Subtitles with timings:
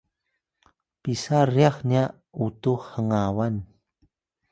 [1.01, 2.03] pisa ryax nya
[2.45, 3.55] utux hngawan?